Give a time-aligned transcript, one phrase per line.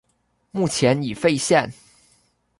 [0.49, 1.71] 目前已废线。